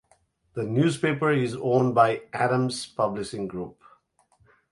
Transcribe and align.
The 0.55 0.63
newspaper 0.63 1.31
is 1.31 1.55
owned 1.55 1.93
by 1.93 2.23
Adams 2.33 2.87
Publishing 2.87 3.47
Group. 3.47 3.79